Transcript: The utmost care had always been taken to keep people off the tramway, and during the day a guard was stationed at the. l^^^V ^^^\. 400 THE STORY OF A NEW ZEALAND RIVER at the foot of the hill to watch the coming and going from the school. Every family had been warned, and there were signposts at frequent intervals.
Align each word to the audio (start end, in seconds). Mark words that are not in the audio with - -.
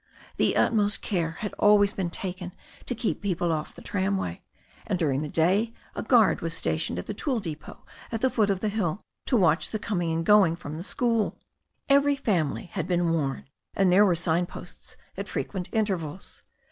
The 0.37 0.55
utmost 0.55 1.03
care 1.03 1.33
had 1.41 1.53
always 1.59 1.93
been 1.93 2.09
taken 2.09 2.53
to 2.87 2.95
keep 2.95 3.21
people 3.21 3.51
off 3.51 3.75
the 3.75 3.83
tramway, 3.83 4.41
and 4.87 4.97
during 4.97 5.21
the 5.21 5.29
day 5.29 5.73
a 5.93 6.01
guard 6.01 6.41
was 6.41 6.57
stationed 6.57 6.97
at 6.97 7.05
the. 7.05 7.13
l^^^V 7.13 7.17
^^^\. 7.17 7.21
400 7.23 7.43
THE 7.45 7.45
STORY 7.45 7.45
OF 7.45 7.45
A 7.45 7.45
NEW 7.45 7.65
ZEALAND 7.67 7.89
RIVER 8.09 8.15
at 8.15 8.21
the 8.21 8.29
foot 8.31 8.49
of 8.49 8.59
the 8.61 8.69
hill 8.69 9.01
to 9.27 9.37
watch 9.37 9.69
the 9.69 9.77
coming 9.77 10.11
and 10.11 10.25
going 10.25 10.55
from 10.55 10.77
the 10.77 10.83
school. 10.83 11.37
Every 11.87 12.15
family 12.15 12.65
had 12.73 12.87
been 12.87 13.13
warned, 13.13 13.51
and 13.75 13.91
there 13.91 14.03
were 14.03 14.15
signposts 14.15 14.97
at 15.15 15.27
frequent 15.27 15.69
intervals. 15.71 16.45